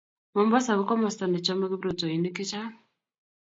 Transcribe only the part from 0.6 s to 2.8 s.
ko komosta ne chomei kiprutoinik chechang